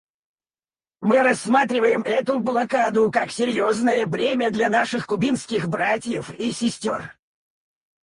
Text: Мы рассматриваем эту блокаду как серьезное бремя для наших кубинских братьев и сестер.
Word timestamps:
Мы 1.01 1.21
рассматриваем 1.21 2.01
эту 2.01 2.39
блокаду 2.39 3.11
как 3.11 3.29
серьезное 3.29 4.07
бремя 4.07 4.49
для 4.49 4.67
наших 4.67 5.05
кубинских 5.05 5.67
братьев 5.67 6.33
и 6.39 6.51
сестер. 6.51 7.15